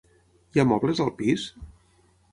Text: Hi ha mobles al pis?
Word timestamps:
Hi 0.55 0.61
ha 0.63 0.65
mobles 0.71 1.03
al 1.05 1.13
pis? 1.21 1.47